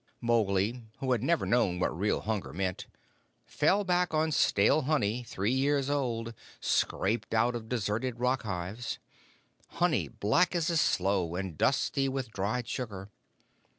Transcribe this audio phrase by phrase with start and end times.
[0.19, 2.87] Mowgli, who had never known what real hunger meant,
[3.45, 8.97] fell back on stale honey, three years old, scraped out of deserted rock hives
[9.77, 13.11] honey black as a sloe, and dusty with dried sugar.